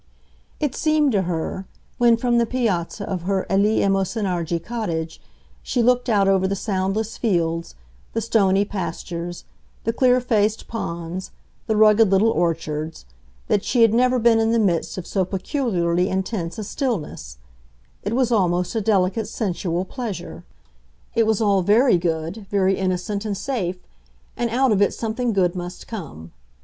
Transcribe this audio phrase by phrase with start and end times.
[0.59, 1.67] It seemed to her,
[1.99, 5.21] when from the piazza of her eleemosynary cottage
[5.61, 7.75] she looked out over the soundless fields,
[8.13, 9.45] the stony pastures,
[9.83, 11.29] the clear faced ponds,
[11.67, 13.05] the rugged little orchards,
[13.47, 17.37] that she had never been in the midst of so peculiarly intense a stillness;
[18.01, 20.43] it was almost a delicate sensual pleasure.
[21.13, 23.77] It was all very good, very innocent and safe,
[24.35, 26.31] and out of it something good must come.